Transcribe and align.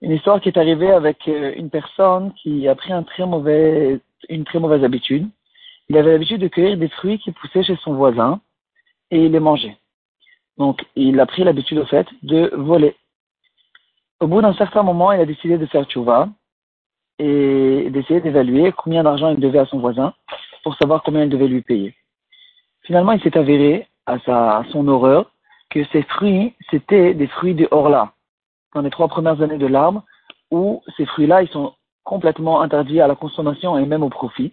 Une 0.00 0.12
histoire 0.12 0.40
qui 0.40 0.48
est 0.48 0.58
arrivée 0.58 0.90
avec 0.90 1.26
euh, 1.28 1.54
une 1.56 1.70
personne 1.70 2.32
qui 2.34 2.68
a 2.68 2.74
pris 2.74 2.92
une 2.92 4.44
très 4.44 4.58
mauvaise 4.58 4.84
habitude. 4.84 5.28
Il 5.88 5.96
avait 5.96 6.12
l'habitude 6.12 6.40
de 6.40 6.48
cueillir 6.48 6.76
des 6.76 6.88
fruits 6.88 7.18
qui 7.18 7.32
poussaient 7.32 7.62
chez 7.62 7.76
son 7.76 7.94
voisin 7.94 8.40
et 9.10 9.24
il 9.24 9.32
les 9.32 9.40
mangeait. 9.40 9.76
Donc, 10.58 10.84
il 10.94 11.18
a 11.20 11.26
pris 11.26 11.44
l'habitude, 11.44 11.78
au 11.78 11.86
fait, 11.86 12.06
de 12.22 12.50
voler. 12.54 12.96
Au 14.20 14.26
bout 14.26 14.40
d'un 14.40 14.54
certain 14.54 14.82
moment, 14.82 15.12
il 15.12 15.20
a 15.20 15.26
décidé 15.26 15.58
de 15.58 15.66
faire 15.66 15.84
tchouva 15.84 16.28
et 17.18 17.88
d'essayer 17.90 18.20
d'évaluer 18.20 18.72
combien 18.72 19.02
d'argent 19.02 19.30
il 19.30 19.40
devait 19.40 19.58
à 19.58 19.66
son 19.66 19.78
voisin 19.78 20.14
pour 20.62 20.76
savoir 20.76 21.02
combien 21.02 21.24
il 21.24 21.28
devait 21.28 21.48
lui 21.48 21.62
payer. 21.62 21.94
Finalement, 22.82 23.12
il 23.12 23.22
s'est 23.22 23.36
avéré, 23.36 23.88
à 24.06 24.62
son 24.70 24.86
horreur, 24.88 25.33
que 25.70 25.84
ces 25.92 26.02
fruits, 26.02 26.54
c'était 26.70 27.14
des 27.14 27.26
fruits 27.26 27.54
de 27.54 27.68
Orla, 27.70 28.12
dans 28.74 28.82
les 28.82 28.90
trois 28.90 29.08
premières 29.08 29.40
années 29.42 29.58
de 29.58 29.66
l'arbre, 29.66 30.04
où 30.50 30.82
ces 30.96 31.06
fruits-là, 31.06 31.42
ils 31.42 31.48
sont 31.48 31.74
complètement 32.04 32.60
interdits 32.60 33.00
à 33.00 33.06
la 33.06 33.14
consommation 33.14 33.78
et 33.78 33.86
même 33.86 34.02
au 34.02 34.10
profit. 34.10 34.52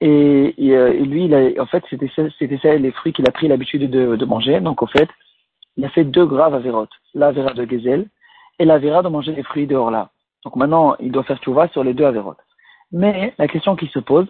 Et, 0.00 0.54
euh, 0.58 0.92
lui, 0.92 1.30
en 1.60 1.66
fait, 1.66 1.84
c'était 1.90 2.10
ça 2.16 2.76
les 2.76 2.90
fruits 2.92 3.12
qu'il 3.12 3.28
a 3.28 3.32
pris 3.32 3.48
l'habitude 3.48 3.90
de, 3.90 4.24
manger. 4.24 4.60
Donc, 4.60 4.82
au 4.82 4.86
fait, 4.86 5.08
il 5.76 5.84
a 5.84 5.90
fait 5.90 6.04
deux 6.04 6.26
graves 6.26 6.54
avérotes. 6.54 6.92
L'avéra 7.14 7.52
de 7.52 7.68
Gezel 7.68 8.08
et 8.58 8.64
l'avéra 8.64 9.02
de 9.02 9.08
manger 9.08 9.32
des 9.32 9.42
fruits 9.42 9.66
de 9.66 9.76
Orla. 9.76 10.10
Donc 10.44 10.56
maintenant, 10.56 10.96
il 11.00 11.12
doit 11.12 11.24
faire 11.24 11.40
va 11.48 11.68
sur 11.68 11.84
les 11.84 11.94
deux 11.94 12.04
avérotes. 12.04 12.40
Mais 12.92 13.34
la 13.38 13.48
question 13.48 13.76
qui 13.76 13.86
se 13.88 13.98
pose, 13.98 14.26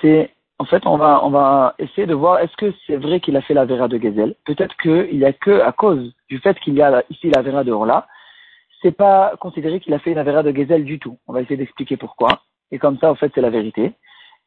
c'est 0.00 0.30
en 0.58 0.64
fait, 0.64 0.86
on 0.86 0.96
va, 0.96 1.24
on 1.24 1.82
essayer 1.82 2.06
de 2.06 2.14
voir 2.14 2.40
est-ce 2.40 2.56
que 2.56 2.74
c'est 2.86 2.96
vrai 2.96 3.20
qu'il 3.20 3.36
a 3.36 3.42
fait 3.42 3.54
la 3.54 3.64
vera 3.64 3.86
de 3.86 3.98
Gezel. 3.98 4.34
Peut-être 4.44 4.76
qu'il 4.78 5.16
n'y 5.16 5.24
a 5.24 5.32
que 5.32 5.60
à 5.60 5.72
cause 5.72 6.12
du 6.28 6.38
fait 6.38 6.58
qu'il 6.60 6.74
y 6.74 6.82
a 6.82 7.04
ici 7.10 7.30
la 7.30 7.42
vera 7.42 7.62
de 7.62 7.70
Orla, 7.70 8.08
c'est 8.82 8.96
pas 8.96 9.34
considéré 9.40 9.78
qu'il 9.78 9.94
a 9.94 10.00
fait 10.00 10.14
la 10.14 10.24
vera 10.24 10.42
de 10.42 10.54
Gezel 10.54 10.84
du 10.84 10.98
tout. 10.98 11.16
On 11.28 11.32
va 11.32 11.42
essayer 11.42 11.56
d'expliquer 11.56 11.96
pourquoi. 11.96 12.40
Et 12.72 12.78
comme 12.78 12.98
ça, 12.98 13.10
en 13.10 13.14
fait, 13.14 13.30
c'est 13.34 13.40
la 13.40 13.50
vérité. 13.50 13.92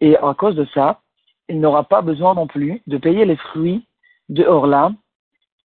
Et 0.01 0.17
à 0.17 0.33
cause 0.37 0.55
de 0.55 0.65
ça, 0.73 0.99
il 1.47 1.59
n'aura 1.61 1.83
pas 1.83 2.01
besoin 2.01 2.33
non 2.33 2.47
plus 2.47 2.81
de 2.87 2.97
payer 2.97 3.23
les 3.25 3.37
fruits 3.37 3.85
de 4.29 4.43
Orla 4.43 4.91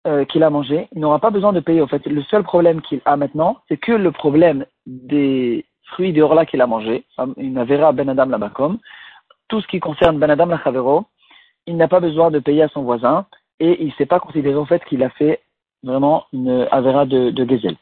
euh, 0.06 0.24
qu'il 0.24 0.42
a 0.42 0.50
mangé. 0.50 0.88
Il 0.92 1.00
n'aura 1.00 1.18
pas 1.18 1.30
besoin 1.30 1.52
de 1.52 1.60
payer. 1.60 1.82
En 1.82 1.86
fait, 1.86 2.06
le 2.06 2.22
seul 2.22 2.44
problème 2.44 2.80
qu'il 2.80 3.02
a 3.04 3.16
maintenant, 3.16 3.58
c'est 3.68 3.76
que 3.76 3.92
le 3.92 4.10
problème 4.10 4.64
des 4.86 5.66
fruits 5.84 6.12
de 6.14 6.22
Orla 6.22 6.46
qu'il 6.46 6.62
a 6.62 6.66
mangé, 6.66 7.04
une 7.36 7.62
vera 7.64 7.92
ben 7.92 8.08
Adam 8.08 8.26
Labakom, 8.26 8.78
tout 9.50 9.60
ce 9.60 9.66
qui 9.66 9.80
concerne 9.80 10.18
Ben 10.18 10.30
Adam 10.30 10.46
Lachavero, 10.46 11.04
il 11.66 11.76
n'a 11.76 11.88
pas 11.88 12.00
besoin 12.00 12.30
de 12.30 12.38
payer 12.38 12.62
à 12.62 12.68
son 12.68 12.82
voisin 12.82 13.26
et 13.58 13.82
il 13.82 13.88
ne 13.88 13.92
s'est 13.92 14.06
pas 14.06 14.20
considéré 14.20 14.54
au 14.54 14.64
fait 14.64 14.82
qu'il 14.86 15.02
a 15.02 15.10
fait 15.10 15.42
vraiment 15.82 16.24
une 16.32 16.66
Avera 16.70 17.04
de, 17.04 17.30
de. 17.30 17.76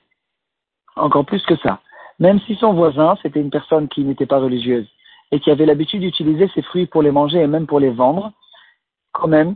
Encore 0.97 1.25
plus 1.25 1.45
que 1.45 1.57
ça. 1.57 1.81
Même 2.19 2.41
si 2.41 2.57
son 2.57 2.73
voisin, 2.73 3.17
c'était 3.23 3.41
une 3.41 3.51
personne 3.51 3.87
qui 3.89 4.03
n'était 4.03 4.27
pas 4.27 4.41
religieuse 4.41 4.89
et 5.31 5.39
qui 5.39 5.51
avait 5.51 5.67
l'habitude 5.67 6.01
d'utiliser 6.01 6.49
ses 6.55 6.63
fruits 6.63 6.87
pour 6.87 7.03
les 7.03 7.13
manger 7.13 7.39
et 7.39 7.47
même 7.47 7.67
pour 7.67 7.79
les 7.81 7.91
vendre, 7.91 8.33
quand 9.13 9.29
même, 9.29 9.55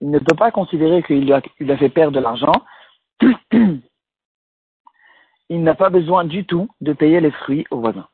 il 0.00 0.10
ne 0.10 0.18
peut 0.18 0.36
pas 0.36 0.50
considérer 0.50 1.02
qu'il 1.02 1.24
lui, 1.24 1.32
a, 1.32 1.40
a 1.68 1.76
fait 1.76 1.88
perdre 1.88 2.12
de 2.12 2.20
l'argent. 2.20 2.52
il 5.48 5.62
n'a 5.62 5.74
pas 5.74 5.88
besoin 5.88 6.24
du 6.24 6.44
tout 6.44 6.68
de 6.82 6.92
payer 6.92 7.20
les 7.20 7.30
fruits 7.30 7.66
au 7.70 7.80
voisin. 7.80 8.06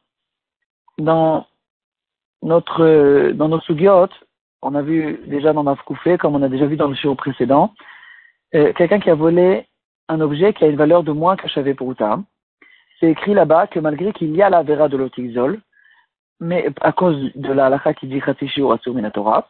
Dans 0.98 1.46
notre, 2.42 3.32
dans 3.32 3.48
nos 3.48 3.60
sugiot, 3.60 4.08
on 4.62 4.74
a 4.74 4.82
vu 4.82 5.20
déjà 5.26 5.52
dans 5.52 5.62
Mafkoufé, 5.62 6.18
comme 6.18 6.36
on 6.36 6.42
a 6.42 6.48
déjà 6.48 6.66
vu 6.66 6.76
dans 6.76 6.88
le 6.88 6.94
show 6.94 7.14
précédent, 7.14 7.74
euh, 8.54 8.72
quelqu'un 8.72 9.00
qui 9.00 9.10
a 9.10 9.14
volé 9.14 9.66
un 10.08 10.20
objet 10.20 10.52
qui 10.52 10.64
a 10.64 10.68
une 10.68 10.76
valeur 10.76 11.02
de 11.02 11.12
moins 11.12 11.36
qu'un 11.36 11.74
pour 11.74 11.94
C'est 13.00 13.10
écrit 13.10 13.34
là-bas 13.34 13.66
que 13.66 13.80
malgré 13.80 14.12
qu'il 14.12 14.34
y 14.34 14.42
a 14.42 14.50
la 14.50 14.62
vera 14.62 14.88
de 14.88 14.96
l'otixol, 14.96 15.60
mais 16.40 16.68
à 16.80 16.92
cause 16.92 17.30
de 17.34 17.52
la 17.52 17.66
halakha 17.66 17.94
qui 17.94 18.06
dit 18.06 18.22
ou 18.60 18.92
Minatora, 18.92 19.48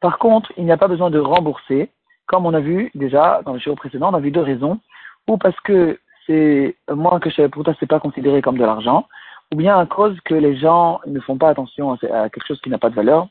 par 0.00 0.18
contre, 0.18 0.52
il 0.56 0.64
n'y 0.64 0.72
a 0.72 0.76
pas 0.76 0.88
besoin 0.88 1.10
de 1.10 1.18
rembourser, 1.18 1.90
comme 2.26 2.46
on 2.46 2.54
a 2.54 2.60
vu 2.60 2.90
déjà 2.94 3.40
dans 3.44 3.52
le 3.52 3.60
show 3.60 3.74
précédent, 3.76 4.10
on 4.10 4.16
a 4.16 4.20
vu 4.20 4.32
deux 4.32 4.40
raisons, 4.40 4.80
ou 5.28 5.38
parce 5.38 5.58
que 5.60 5.98
c'est 6.26 6.76
moins 6.90 7.20
que 7.20 7.30
ce 7.30 7.48
c'est 7.78 7.86
pas 7.86 8.00
considéré 8.00 8.42
comme 8.42 8.58
de 8.58 8.64
l'argent, 8.64 9.06
ou 9.52 9.56
bien 9.56 9.78
à 9.78 9.84
cause 9.84 10.18
que 10.24 10.34
les 10.34 10.56
gens 10.56 11.00
ne 11.06 11.20
font 11.20 11.36
pas 11.36 11.50
attention 11.50 11.92
à 11.92 12.30
quelque 12.30 12.46
chose 12.46 12.60
qui 12.62 12.70
n'a 12.70 12.78
pas 12.78 12.88
de 12.88 12.94
valeur, 12.94 13.28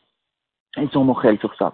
ils 0.78 0.90
sont 0.92 1.04
mochels 1.04 1.40
sur 1.40 1.54
ça. 1.56 1.74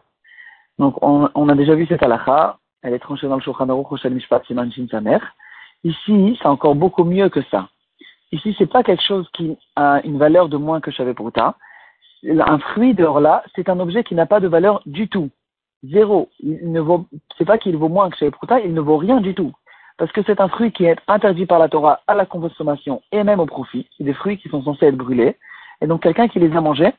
Donc, 0.80 0.96
on, 1.02 1.50
a 1.50 1.56
déjà 1.56 1.76
vu 1.76 1.86
cette 1.88 2.02
halakha, 2.02 2.58
elle 2.82 2.94
est 2.94 3.00
tranchée 3.00 3.28
dans 3.28 3.36
le 3.36 3.42
Shulchan 3.42 3.68
Aruch 3.68 4.06
Mishpat 4.06 4.46
Siman 4.46 4.72
Shin. 4.72 4.88
Ici, 5.84 6.38
c'est 6.42 6.48
encore 6.48 6.76
beaucoup 6.76 7.04
mieux 7.04 7.30
que 7.30 7.42
ça. 7.52 7.68
Ici, 8.32 8.56
c'est 8.58 8.72
pas 8.72 8.84
quelque 8.84 9.04
chose 9.04 9.28
qui 9.34 9.58
a 9.76 10.02
une 10.06 10.18
valeur 10.18 10.48
de 10.48 10.58
moins 10.58 10.80
que 10.80 10.92
Shavé 10.92 11.14
Pruta. 11.14 11.56
Un 12.24 12.60
fruit 12.60 12.94
de 12.94 13.04
là, 13.20 13.44
c'est 13.56 13.70
un 13.70 13.80
objet 13.80 14.04
qui 14.04 14.16
n'a 14.16 14.26
pas 14.26 14.40
de 14.40 14.48
valeur 14.48 14.82
du 14.86 15.10
tout. 15.10 15.30
Zéro. 15.84 16.30
Il 16.40 16.72
ne 16.72 16.80
vaut, 16.80 17.06
c'est 17.38 17.46
pas 17.46 17.58
qu'il 17.58 17.76
vaut 17.76 17.90
moins 17.90 18.10
que 18.10 18.18
Shavé 18.18 18.32
Pruta, 18.32 18.60
il 18.62 18.74
ne 18.74 18.82
vaut 18.82 18.98
rien 18.98 19.20
du 19.20 19.36
tout 19.36 19.52
parce 19.98 20.12
que 20.12 20.22
c'est 20.26 20.40
un 20.40 20.48
fruit 20.48 20.72
qui 20.72 20.86
est 20.86 20.98
interdit 21.08 21.46
par 21.46 21.60
la 21.60 21.70
Torah 21.70 22.02
à 22.08 22.16
la 22.16 22.26
consommation 22.26 23.02
et 23.12 23.24
même 23.24 23.40
au 23.40 23.46
profit. 23.46 23.90
C'est 23.98 24.04
des 24.04 24.14
fruits 24.14 24.38
qui 24.38 24.50
sont 24.50 24.64
censés 24.64 24.88
être 24.88 24.98
brûlés. 24.98 25.38
Et 25.82 25.88
donc 25.88 26.04
quelqu'un 26.04 26.28
qui 26.28 26.40
les 26.40 26.56
a 26.56 26.62
mangés, 26.62 26.94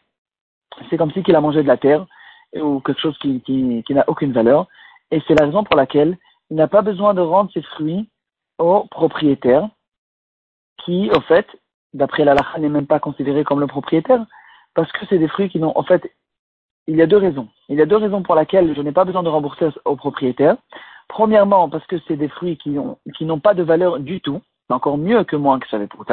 c'est 0.91 0.97
comme 0.97 1.13
si 1.13 1.23
qu'il 1.23 1.37
a 1.37 1.41
mangé 1.41 1.63
de 1.63 1.69
la 1.69 1.77
terre 1.77 2.07
ou 2.55 2.81
quelque 2.81 3.01
chose 3.01 3.17
qui, 3.19 3.41
qui, 3.43 3.83
qui 3.87 3.95
n'a 3.95 4.05
aucune 4.09 4.33
valeur. 4.33 4.67
Et 5.11 5.23
c'est 5.27 5.39
la 5.39 5.47
raison 5.47 5.65
pour 5.65 5.77
laquelle 5.77 6.19
il 6.51 6.57
n'a 6.57 6.69
pas 6.69 6.83
besoin 6.83 7.15
de 7.15 7.21
rendre 7.21 7.51
ces 7.53 7.63
fruits 7.63 8.09
au 8.59 8.85
propriétaire, 8.91 9.69
qui, 10.85 11.11
au 11.11 11.21
fait, 11.21 11.47
d'après 11.95 12.25
la 12.25 12.35
lacha, 12.35 12.59
n'est 12.59 12.69
même 12.69 12.87
pas 12.87 13.01
considéré 13.01 13.45
comme 13.45 13.61
le 13.61 13.67
propriétaire, 13.67 14.25
parce 14.75 14.91
que 14.93 15.07
c'est 15.07 15.19
des 15.19 15.29
fruits 15.29 15.49
qui 15.49 15.59
n'ont, 15.59 15.77
en 15.77 15.83
fait, 15.83 16.11
il 16.87 16.97
y 16.97 17.03
a 17.03 17.07
deux 17.07 17.17
raisons. 17.17 17.49
Il 17.69 17.79
y 17.79 17.83
a 17.83 17.87
deux 17.87 17.97
raisons 17.97 18.23
pour 18.23 18.35
lesquelles 18.35 18.75
je 18.75 18.81
n'ai 18.81 18.93
pas 18.93 19.05
besoin 19.05 19.23
de 19.23 19.29
rembourser 19.29 19.69
au 19.85 19.97
propriétaire. 19.97 20.57
Premièrement, 21.09 21.69
parce 21.69 21.87
que 21.87 21.97
c'est 22.07 22.17
des 22.17 22.29
fruits 22.29 22.57
qui 22.59 22.71
n'ont 22.71 22.99
qui 23.17 23.27
pas 23.43 23.55
de 23.55 23.63
valeur 23.63 23.99
du 23.99 24.21
tout, 24.21 24.43
encore 24.69 24.99
mieux 24.99 25.25
que 25.25 25.37
moins 25.37 25.59
que 25.59 25.69
ça 25.69 25.79
pour. 25.87 26.05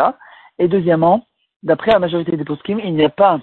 Et 0.57 0.67
deuxièmement, 0.67 1.25
d'après 1.63 1.91
la 1.91 1.99
majorité 1.99 2.35
des 2.37 2.45
poskim, 2.45 2.79
il 2.79 2.95
n'y 2.95 3.03
a 3.03 3.09
pas, 3.09 3.39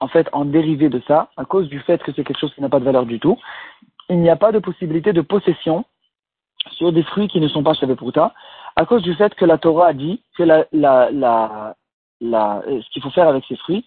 en 0.00 0.08
fait, 0.08 0.28
en 0.32 0.44
dérivé 0.44 0.88
de 0.88 1.02
ça, 1.08 1.30
à 1.36 1.44
cause 1.44 1.68
du 1.68 1.80
fait 1.80 2.02
que 2.02 2.12
c'est 2.12 2.24
quelque 2.24 2.38
chose 2.38 2.54
qui 2.54 2.60
n'a 2.60 2.68
pas 2.68 2.80
de 2.80 2.84
valeur 2.84 3.06
du 3.06 3.18
tout, 3.18 3.36
il 4.08 4.20
n'y 4.20 4.30
a 4.30 4.36
pas 4.36 4.52
de 4.52 4.58
possibilité 4.58 5.12
de 5.12 5.20
possession 5.20 5.84
sur 6.72 6.92
des 6.92 7.02
fruits 7.02 7.28
qui 7.28 7.40
ne 7.40 7.48
sont 7.48 7.62
pas 7.62 7.74
ça, 7.74 8.34
à 8.76 8.86
cause 8.86 9.02
du 9.02 9.14
fait 9.14 9.34
que 9.34 9.44
la 9.44 9.58
Torah 9.58 9.88
a 9.88 9.92
dit 9.92 10.22
que 10.36 10.42
la, 10.42 10.66
la, 10.72 11.10
la, 11.10 11.76
la 12.20 12.62
ce 12.66 12.90
qu'il 12.90 13.02
faut 13.02 13.10
faire 13.10 13.28
avec 13.28 13.44
ces 13.46 13.56
fruits, 13.56 13.84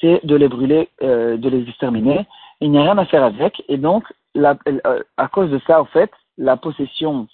c'est 0.00 0.24
de 0.24 0.34
les 0.36 0.48
brûler, 0.48 0.88
euh, 1.02 1.36
de 1.36 1.48
les 1.48 1.68
exterminer. 1.68 2.26
Il 2.60 2.70
n'y 2.70 2.78
a 2.78 2.82
rien 2.82 2.98
à 2.98 3.06
faire 3.06 3.24
avec, 3.24 3.62
et 3.68 3.76
donc 3.76 4.04
la, 4.34 4.56
euh, 4.68 5.02
à 5.16 5.28
cause 5.28 5.50
de 5.50 5.60
ça, 5.66 5.80
en 5.80 5.86
fait, 5.86 6.10
la 6.38 6.56
possession 6.56 7.28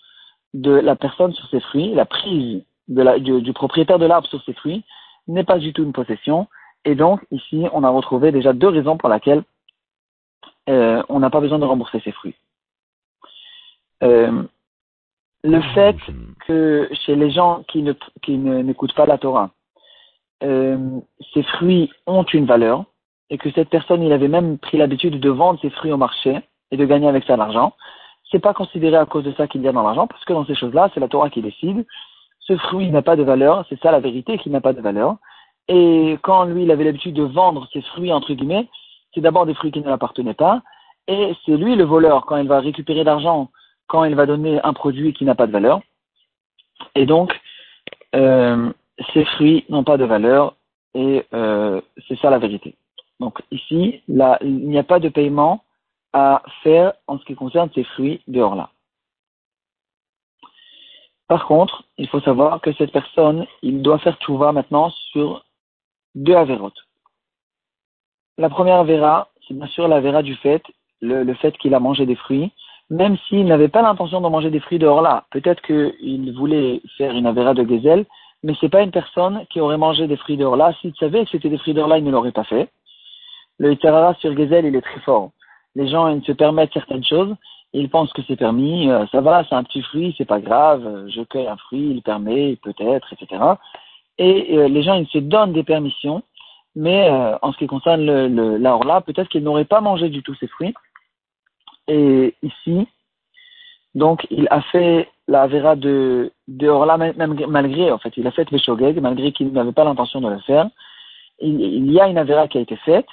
de 0.54 0.72
la 0.72 0.96
personne 0.96 1.32
sur 1.32 1.48
ses 1.48 1.60
fruits, 1.60 1.94
la 1.94 2.06
prise 2.06 2.62
du, 2.88 3.52
propriétaire 3.52 3.98
de 3.98 4.06
l'arbre 4.06 4.28
sur 4.28 4.42
ses 4.44 4.54
fruits, 4.54 4.84
n'est 5.28 5.44
pas 5.44 5.58
du 5.58 5.72
tout 5.72 5.82
une 5.82 5.92
possession. 5.92 6.48
Et 6.84 6.94
donc, 6.94 7.24
ici, 7.30 7.66
on 7.72 7.84
a 7.84 7.90
retrouvé 7.90 8.32
déjà 8.32 8.52
deux 8.52 8.68
raisons 8.68 8.96
pour 8.96 9.08
lesquelles 9.08 9.42
euh, 10.68 11.02
on 11.08 11.20
n'a 11.20 11.30
pas 11.30 11.40
besoin 11.40 11.58
de 11.58 11.64
rembourser 11.64 12.00
ses 12.00 12.12
fruits. 12.12 12.34
Euh, 14.02 14.42
le 15.42 15.60
fait 15.74 15.96
que 16.46 16.88
chez 17.04 17.16
les 17.16 17.30
gens 17.30 17.64
qui 17.68 17.82
ne 17.82 17.92
qui 18.22 18.36
n'écoutent 18.36 18.94
pas 18.94 19.06
la 19.06 19.18
Torah, 19.18 19.50
ces 20.40 21.42
fruits 21.54 21.90
ont 22.06 22.24
une 22.24 22.46
valeur 22.46 22.84
et 23.30 23.38
que 23.38 23.50
cette 23.52 23.68
personne, 23.68 24.02
il 24.02 24.12
avait 24.12 24.28
même 24.28 24.58
pris 24.58 24.78
l'habitude 24.78 25.18
de 25.18 25.30
vendre 25.30 25.60
ses 25.60 25.70
fruits 25.70 25.92
au 25.92 25.96
marché, 25.96 26.40
et 26.70 26.76
de 26.76 26.84
gagner 26.84 27.08
avec 27.08 27.24
ça 27.24 27.36
l'argent, 27.36 27.74
c'est 28.30 28.40
pas 28.40 28.54
considéré 28.54 28.96
à 28.96 29.06
cause 29.06 29.24
de 29.24 29.32
ça 29.32 29.46
qu'il 29.46 29.62
y 29.62 29.68
a 29.68 29.72
dans 29.72 29.82
l'argent, 29.82 30.06
parce 30.06 30.24
que 30.24 30.32
dans 30.32 30.44
ces 30.46 30.54
choses-là, 30.54 30.90
c'est 30.92 31.00
la 31.00 31.08
Torah 31.08 31.30
qui 31.30 31.42
décide. 31.42 31.86
Ce 32.40 32.56
fruit 32.56 32.90
n'a 32.90 33.02
pas 33.02 33.16
de 33.16 33.22
valeur, 33.22 33.64
c'est 33.68 33.80
ça 33.80 33.92
la 33.92 34.00
vérité, 34.00 34.38
qu'il 34.38 34.52
n'a 34.52 34.60
pas 34.60 34.72
de 34.72 34.80
valeur. 34.80 35.16
Et 35.68 36.18
quand 36.22 36.44
lui, 36.44 36.64
il 36.64 36.70
avait 36.70 36.84
l'habitude 36.84 37.14
de 37.14 37.22
vendre 37.22 37.68
ses 37.72 37.82
fruits, 37.82 38.12
entre 38.12 38.32
guillemets, 38.34 38.68
c'est 39.14 39.20
d'abord 39.20 39.46
des 39.46 39.54
fruits 39.54 39.72
qui 39.72 39.80
ne 39.80 39.88
l'appartenaient 39.88 40.34
pas, 40.34 40.62
et 41.08 41.34
c'est 41.44 41.56
lui 41.56 41.76
le 41.76 41.84
voleur 41.84 42.26
quand 42.26 42.36
il 42.36 42.48
va 42.48 42.60
récupérer 42.60 43.04
l'argent, 43.04 43.50
quand 43.86 44.04
il 44.04 44.14
va 44.14 44.26
donner 44.26 44.60
un 44.62 44.72
produit 44.72 45.12
qui 45.12 45.24
n'a 45.24 45.34
pas 45.34 45.46
de 45.46 45.52
valeur. 45.52 45.80
Et 46.94 47.06
donc, 47.06 47.32
euh, 48.14 48.72
ces 49.12 49.24
fruits 49.24 49.64
n'ont 49.68 49.84
pas 49.84 49.96
de 49.96 50.04
valeur, 50.04 50.54
et 50.94 51.24
euh, 51.32 51.80
c'est 52.08 52.18
ça 52.18 52.30
la 52.30 52.38
vérité. 52.38 52.74
Donc 53.20 53.40
ici, 53.50 54.02
là, 54.08 54.38
il 54.42 54.68
n'y 54.68 54.78
a 54.78 54.82
pas 54.82 54.98
de 54.98 55.08
paiement 55.08 55.62
à 56.18 56.40
faire 56.62 56.94
en 57.08 57.18
ce 57.18 57.24
qui 57.26 57.34
concerne 57.34 57.68
ces 57.74 57.84
fruits 57.84 58.22
dehors 58.26 58.54
là. 58.54 58.70
Par 61.28 61.44
contre, 61.46 61.84
il 61.98 62.08
faut 62.08 62.20
savoir 62.20 62.62
que 62.62 62.72
cette 62.72 62.90
personne, 62.90 63.46
il 63.60 63.82
doit 63.82 63.98
faire 63.98 64.16
va 64.30 64.52
maintenant 64.52 64.88
sur 65.12 65.44
deux 66.14 66.34
avérotes. 66.34 66.80
La 68.38 68.48
première 68.48 68.78
avéra, 68.78 69.28
c'est 69.46 69.52
bien 69.52 69.66
sûr 69.66 69.88
l'avéra 69.88 70.22
du 70.22 70.36
fait, 70.36 70.62
le, 71.02 71.34
fait 71.34 71.58
qu'il 71.58 71.74
a 71.74 71.80
mangé 71.80 72.06
des 72.06 72.16
fruits, 72.16 72.50
même 72.88 73.18
s'il 73.28 73.44
n'avait 73.44 73.68
pas 73.68 73.82
l'intention 73.82 74.22
de 74.22 74.28
manger 74.28 74.50
des 74.50 74.60
fruits 74.60 74.78
de 74.78 74.86
là. 74.86 75.26
Peut-être 75.30 75.60
qu'il 75.60 76.32
voulait 76.32 76.80
faire 76.96 77.12
une 77.12 77.26
avéra 77.26 77.52
de 77.52 77.62
gazelle, 77.62 78.06
mais 78.42 78.54
c'est 78.58 78.70
pas 78.70 78.80
une 78.82 78.90
personne 78.90 79.44
qui 79.50 79.60
aurait 79.60 79.76
mangé 79.76 80.06
des 80.06 80.16
fruits 80.16 80.38
de 80.38 80.46
là. 80.46 80.72
S'il 80.80 80.94
savait 80.94 81.24
que 81.24 81.32
c'était 81.32 81.50
des 81.50 81.58
fruits 81.58 81.74
de 81.74 81.82
là, 81.82 81.98
il 81.98 82.04
ne 82.04 82.10
l'aurait 82.10 82.32
pas 82.32 82.44
fait. 82.44 82.70
Le 83.58 83.72
Yitzhara 83.72 84.14
sur 84.14 84.32
gazelle, 84.32 84.64
il 84.64 84.76
est 84.76 84.80
très 84.80 85.00
fort. 85.00 85.32
Les 85.76 85.86
gens, 85.86 86.08
ils 86.08 86.24
se 86.24 86.32
permettent 86.32 86.72
certaines 86.72 87.04
choses, 87.04 87.36
ils 87.72 87.90
pensent 87.90 88.12
que 88.12 88.22
c'est 88.26 88.36
permis, 88.36 88.90
euh, 88.90 89.06
ça 89.12 89.20
va, 89.20 89.44
c'est 89.48 89.54
un 89.54 89.62
petit 89.62 89.82
fruit, 89.82 90.14
c'est 90.16 90.24
pas 90.24 90.40
grave, 90.40 91.06
je 91.08 91.20
cueille 91.22 91.46
un 91.46 91.58
fruit, 91.58 91.90
il 91.90 92.02
permet, 92.02 92.56
peut-être, 92.56 93.12
etc. 93.12 93.42
Et 94.18 94.56
euh, 94.56 94.68
les 94.68 94.82
gens, 94.82 94.94
ils 94.94 95.06
se 95.08 95.18
donnent 95.18 95.52
des 95.52 95.62
permissions, 95.62 96.22
mais 96.74 97.10
euh, 97.10 97.36
en 97.42 97.52
ce 97.52 97.58
qui 97.58 97.66
concerne 97.66 98.04
le, 98.04 98.26
le, 98.28 98.56
la 98.56 98.74
Orla, 98.74 99.02
peut-être 99.02 99.28
qu'ils 99.28 99.44
n'auraient 99.44 99.66
pas 99.66 99.82
mangé 99.82 100.08
du 100.08 100.22
tout 100.22 100.34
ces 100.36 100.48
fruits. 100.48 100.74
Et 101.88 102.34
ici, 102.42 102.88
donc, 103.94 104.26
il 104.30 104.46
a 104.50 104.62
fait 104.62 105.08
la 105.28 105.46
Vera 105.46 105.76
de, 105.76 106.32
de 106.48 106.68
Orla, 106.68 106.96
malgré, 106.96 107.92
en 107.92 107.98
fait, 107.98 108.16
il 108.16 108.26
a 108.26 108.30
fait 108.30 108.50
le 108.50 108.58
Shogeg, 108.58 109.00
malgré 109.00 109.32
qu'il 109.32 109.52
n'avait 109.52 109.72
pas 109.72 109.84
l'intention 109.84 110.20
de 110.20 110.30
le 110.30 110.38
faire. 110.40 110.68
Il, 111.40 111.60
il, 111.60 111.92
y 111.92 112.00
a 112.00 112.08
une 112.08 112.18
Avera 112.18 112.48
qui 112.48 112.56
a 112.56 112.62
été 112.62 112.76
faite, 112.76 113.06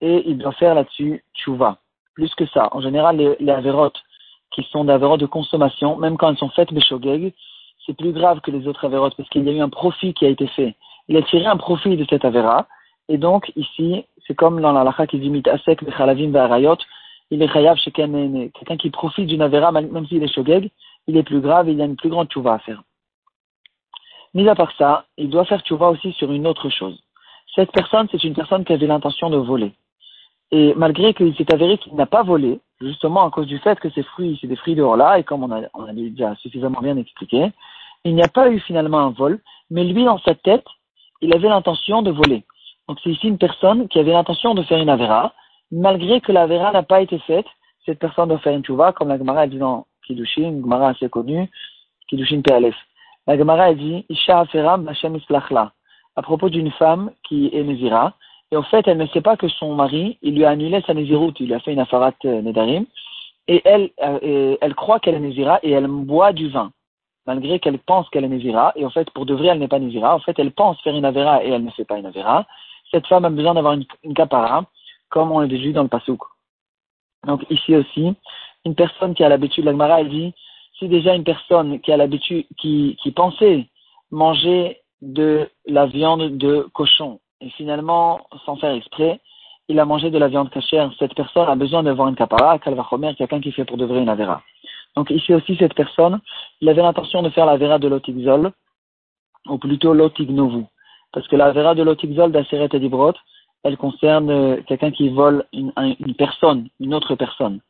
et 0.00 0.28
il 0.28 0.38
doit 0.38 0.52
faire 0.52 0.74
là-dessus 0.74 1.24
Tchouva. 1.34 1.78
Plus 2.14 2.34
que 2.34 2.46
ça. 2.46 2.68
En 2.72 2.80
général, 2.80 3.16
les, 3.16 3.36
les 3.38 3.90
qui 4.52 4.62
sont 4.70 4.84
des 4.84 4.92
Averotes 4.92 5.20
de 5.20 5.26
consommation, 5.26 5.96
même 5.96 6.16
quand 6.16 6.28
elles 6.28 6.38
sont 6.38 6.50
faites 6.50 6.72
Beshogeg, 6.72 7.32
c'est 7.86 7.96
plus 7.96 8.12
grave 8.12 8.40
que 8.40 8.50
les 8.50 8.66
autres 8.66 8.84
Averotes 8.84 9.14
parce 9.16 9.28
qu'il 9.28 9.44
y 9.44 9.48
a 9.48 9.52
eu 9.52 9.60
un 9.60 9.68
profit 9.68 10.12
qui 10.12 10.26
a 10.26 10.28
été 10.28 10.46
fait. 10.48 10.74
Il 11.08 11.16
a 11.16 11.22
tiré 11.22 11.46
un 11.46 11.56
profit 11.56 11.96
de 11.96 12.04
cette 12.08 12.24
Avera, 12.24 12.66
et 13.08 13.18
donc, 13.18 13.50
ici, 13.56 14.04
c'est 14.26 14.36
comme 14.36 14.60
dans 14.60 14.70
la 14.70 14.84
lacha 14.84 15.06
qui 15.08 15.18
dit 15.18 15.30
Mitasek, 15.30 15.82
Bechalavim, 15.82 16.30
Be'arayot, 16.30 16.76
il 17.32 17.42
est 17.42 17.52
chayav 17.52 17.76
chez 17.76 17.90
quelqu'un 17.90 18.76
qui 18.76 18.90
profite 18.90 19.26
d'une 19.26 19.42
Avera, 19.42 19.72
même 19.72 20.06
s'il 20.06 20.22
est 20.22 20.32
shogeg, 20.32 20.70
il 21.08 21.16
est 21.16 21.22
plus 21.24 21.40
grave, 21.40 21.68
il 21.68 21.80
a 21.80 21.84
une 21.84 21.96
plus 21.96 22.08
grande 22.08 22.28
tchouva 22.28 22.54
à 22.54 22.58
faire. 22.60 22.82
Mis 24.34 24.48
à 24.48 24.54
part 24.54 24.72
ça, 24.78 25.06
il 25.16 25.28
doit 25.28 25.44
faire 25.44 25.60
tchouva 25.62 25.88
aussi 25.90 26.12
sur 26.12 26.30
une 26.30 26.46
autre 26.46 26.70
chose. 26.70 27.02
Cette 27.54 27.72
personne, 27.72 28.06
c'est 28.12 28.22
une 28.22 28.34
personne 28.34 28.64
qui 28.64 28.72
avait 28.72 28.86
l'intention 28.86 29.28
de 29.28 29.38
voler. 29.38 29.72
Et 30.52 30.74
malgré 30.74 31.14
qu'il 31.14 31.34
s'est 31.36 31.52
avéré 31.52 31.78
qu'il 31.78 31.94
n'a 31.94 32.06
pas 32.06 32.22
volé, 32.22 32.60
justement 32.80 33.24
à 33.26 33.30
cause 33.30 33.46
du 33.46 33.58
fait 33.58 33.78
que 33.78 33.90
ces 33.90 34.02
fruits, 34.02 34.38
c'est 34.40 34.46
des 34.46 34.56
fruits 34.56 34.74
de 34.74 34.82
là, 34.96 35.18
et 35.18 35.24
comme 35.24 35.44
on 35.44 35.52
a, 35.52 35.62
on 35.74 35.84
a 35.84 35.92
déjà 35.92 36.34
suffisamment 36.36 36.80
bien 36.80 36.96
expliqué, 36.96 37.52
il 38.04 38.14
n'y 38.14 38.22
a 38.22 38.28
pas 38.28 38.50
eu 38.50 38.58
finalement 38.60 39.00
un 39.00 39.10
vol, 39.10 39.40
mais 39.70 39.84
lui, 39.84 40.04
dans 40.04 40.18
sa 40.18 40.34
tête, 40.34 40.64
il 41.20 41.34
avait 41.34 41.48
l'intention 41.48 42.02
de 42.02 42.10
voler. 42.10 42.44
Donc 42.88 42.98
c'est 43.04 43.10
ici 43.10 43.28
une 43.28 43.38
personne 43.38 43.88
qui 43.88 43.98
avait 43.98 44.12
l'intention 44.12 44.54
de 44.54 44.62
faire 44.62 44.78
une 44.78 44.88
Avera, 44.88 45.32
malgré 45.70 46.20
que 46.20 46.32
la 46.32 46.42
Avera 46.42 46.72
n'a 46.72 46.82
pas 46.82 47.02
été 47.02 47.18
faite, 47.20 47.46
cette 47.86 47.98
personne 47.98 48.28
doit 48.28 48.38
faire 48.38 48.54
une 48.54 48.64
Tchouva, 48.64 48.92
comme 48.92 49.08
la 49.08 49.18
Gemara 49.18 49.46
dit 49.46 49.58
dans 49.58 49.86
Kiddushin, 50.06 50.60
Gemara 50.60 50.88
assez 50.88 51.08
connue, 51.08 51.48
Kiddushin 52.08 52.40
PLF. 52.40 52.74
La 53.26 53.38
Gemara 53.38 53.74
dit, 53.74 54.04
Isha 54.08 54.40
Aferam 54.40 54.88
Hashem 54.88 55.14
Isplachla, 55.16 55.72
à 56.16 56.22
propos 56.22 56.48
d'une 56.48 56.70
femme 56.72 57.12
qui 57.22 57.50
est 57.52 57.62
Nézira, 57.62 58.14
et 58.52 58.56
en 58.56 58.62
fait 58.62 58.86
elle 58.88 58.98
ne 58.98 59.06
sait 59.08 59.20
pas 59.20 59.36
que 59.36 59.48
son 59.48 59.74
mari, 59.74 60.18
il 60.22 60.34
lui 60.34 60.44
a 60.44 60.50
annulé 60.50 60.82
sa 60.86 60.94
Néziroute, 60.94 61.40
il 61.40 61.46
lui 61.46 61.54
a 61.54 61.60
fait 61.60 61.72
une 61.72 61.80
Afarat 61.80 62.14
euh, 62.24 62.42
Nedarim, 62.42 62.86
et 63.48 63.62
elle, 63.64 63.90
euh, 64.02 64.56
elle 64.60 64.74
croit 64.74 65.00
qu'elle 65.00 65.14
est 65.14 65.20
Nézira 65.20 65.58
et 65.62 65.70
elle 65.70 65.86
boit 65.86 66.32
du 66.32 66.48
vin 66.48 66.72
malgré 67.26 67.60
qu'elle 67.60 67.78
pense 67.78 68.08
qu'elle 68.08 68.24
est 68.24 68.28
Nézira, 68.28 68.72
et 68.74 68.84
en 68.84 68.90
fait, 68.90 69.08
pour 69.10 69.24
de 69.24 69.34
vrai, 69.34 69.48
elle 69.48 69.58
n'est 69.60 69.68
pas 69.68 69.78
Nézira. 69.78 70.16
En 70.16 70.18
fait, 70.18 70.36
elle 70.38 70.50
pense 70.50 70.80
faire 70.80 70.96
une 70.96 71.04
Avera 71.04 71.44
et 71.44 71.50
elle 71.50 71.62
ne 71.62 71.70
fait 71.70 71.84
pas 71.84 71.98
une 71.98 72.06
Avera 72.06 72.44
cette 72.90 73.06
femme 73.06 73.24
a 73.24 73.30
besoin 73.30 73.54
d'avoir 73.54 73.74
une, 73.74 73.84
une 74.02 74.14
capara, 74.14 74.64
comme 75.08 75.32
on 75.32 75.40
l'a 75.40 75.46
déjà 75.46 75.72
dans 75.72 75.82
le 75.82 75.88
pasouk. 75.88 76.20
Donc 77.26 77.44
ici 77.50 77.76
aussi, 77.76 78.14
une 78.64 78.74
personne 78.74 79.14
qui 79.14 79.24
a 79.24 79.28
l'habitude, 79.28 79.64
la 79.64 79.72
Gemara, 79.72 80.00
elle 80.00 80.10
dit, 80.10 80.34
si 80.78 80.88
déjà 80.88 81.14
une 81.14 81.24
personne 81.24 81.80
qui 81.80 81.92
a 81.92 81.96
l'habitude, 81.96 82.46
qui, 82.58 82.96
qui 83.02 83.12
pensait 83.12 83.66
manger 84.10 84.80
de 85.02 85.48
la 85.66 85.86
viande 85.86 86.36
de 86.36 86.66
cochon, 86.72 87.20
et 87.40 87.50
finalement, 87.50 88.20
sans 88.44 88.56
faire 88.56 88.72
exprès, 88.72 89.20
il 89.68 89.78
a 89.78 89.84
mangé 89.84 90.10
de 90.10 90.18
la 90.18 90.28
viande 90.28 90.50
cachère, 90.50 90.90
cette 90.98 91.14
personne 91.14 91.48
a 91.48 91.54
besoin 91.54 91.82
d'avoir 91.82 92.08
une 92.08 92.16
capara, 92.16 92.58
kalvachomer, 92.58 93.14
quelqu'un 93.14 93.40
qui 93.40 93.52
fait 93.52 93.64
pour 93.64 93.76
de 93.76 93.84
vrai 93.84 94.02
une 94.02 94.08
avera. 94.08 94.42
Donc 94.96 95.10
ici 95.10 95.32
aussi, 95.32 95.56
cette 95.56 95.74
personne, 95.74 96.20
il 96.60 96.68
avait 96.68 96.82
l'intention 96.82 97.22
de 97.22 97.30
faire 97.30 97.46
la 97.46 97.56
vera 97.56 97.78
de 97.78 97.88
l'otigzol, 97.88 98.52
ou 99.48 99.58
plutôt 99.58 99.94
l'otignovu. 99.94 100.64
Parce 101.12 101.26
que 101.28 101.36
la 101.36 101.52
vera 101.52 101.74
de 101.74 101.82
l'otikzol 101.82 102.32
d'Aseret 102.32 102.68
et 102.72 102.80
d'Ibrot, 102.80 103.14
elle 103.62 103.76
concerne 103.76 104.30
euh, 104.30 104.62
quelqu'un 104.66 104.90
qui 104.90 105.08
vole 105.08 105.44
une, 105.52 105.72
personne, 106.16 106.68
une 106.80 106.94
autre 106.94 107.14
personne. 107.14 107.60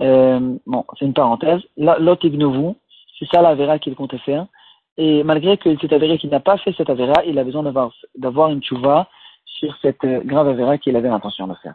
Euh, 0.00 0.56
bon, 0.66 0.84
c'est 0.98 1.04
une 1.04 1.14
parenthèse. 1.14 1.62
L'otignovu, 1.76 2.74
c'est 3.18 3.26
ça 3.26 3.42
la 3.42 3.54
vera 3.54 3.78
qu'il 3.78 3.94
comptait 3.94 4.18
faire. 4.18 4.46
Et 4.96 5.24
malgré 5.24 5.58
qu'il 5.58 5.78
s'est 5.80 5.92
avéré 5.92 6.18
qu'il 6.18 6.30
n'a 6.30 6.40
pas 6.40 6.56
fait 6.58 6.72
cette 6.76 6.90
avera, 6.90 7.24
il 7.24 7.38
a 7.38 7.44
besoin 7.44 7.62
d'avoir, 7.62 8.50
une 8.50 8.62
tchouva 8.62 9.08
sur 9.44 9.76
cette 9.82 10.04
euh, 10.04 10.20
grave 10.24 10.48
avera 10.48 10.78
qu'il 10.78 10.96
avait 10.96 11.08
l'intention 11.08 11.46
de 11.46 11.54
faire. 11.62 11.74